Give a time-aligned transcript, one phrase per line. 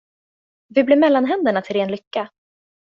[0.67, 2.29] Vi blir mellanhänderna till ren lycka.